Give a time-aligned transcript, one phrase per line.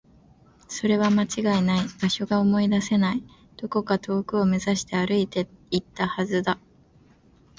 [0.67, 1.87] それは間違いない。
[2.01, 3.23] 場所が思い出せない。
[3.55, 6.57] どこか遠くを目指して歩いていったはずだ。